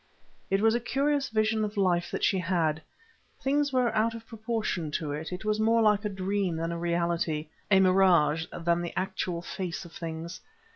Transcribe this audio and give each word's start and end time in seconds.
It 0.49 0.61
was 0.61 0.73
a 0.73 0.79
curious 0.79 1.29
vision 1.29 1.63
of 1.63 1.77
life 1.77 2.09
that 2.09 2.23
she 2.23 2.39
had: 2.39 2.81
things 3.39 3.71
were 3.71 3.95
out 3.95 4.15
of 4.15 4.25
proportion 4.25 4.89
to 4.93 5.11
it; 5.11 5.31
it 5.31 5.45
was 5.45 5.59
more 5.59 5.83
like 5.83 6.03
a 6.05 6.09
dream 6.09 6.55
than 6.55 6.71
a 6.71 6.79
reality—a 6.79 7.79
mirage 7.79 8.47
than 8.51 8.81
the 8.81 8.97
actual 8.97 9.43
face 9.43 9.85
of 9.85 9.91
things. 9.91 10.41